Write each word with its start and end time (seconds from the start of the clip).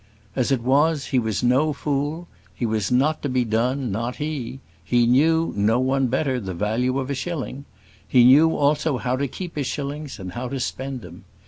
As 0.35 0.51
it 0.51 0.61
was, 0.63 1.05
he 1.05 1.19
was 1.19 1.43
no 1.43 1.73
fool: 1.73 2.27
he 2.55 2.65
was 2.65 2.91
not 2.91 3.21
to 3.21 3.29
be 3.29 3.45
done, 3.45 3.91
not 3.91 4.15
he; 4.15 4.59
he 4.83 5.05
knew, 5.05 5.53
no 5.55 5.79
one 5.79 6.07
better, 6.07 6.39
the 6.39 6.55
value 6.55 6.97
of 6.97 7.11
a 7.11 7.13
shilling; 7.13 7.65
he 8.07 8.23
knew, 8.23 8.55
also, 8.55 8.97
how 8.97 9.15
to 9.15 9.27
keep 9.27 9.55
his 9.55 9.67
shillings, 9.67 10.17
and 10.17 10.31
how 10.31 10.47
to 10.49 10.59
spend 10.59 11.01
them. 11.01 11.25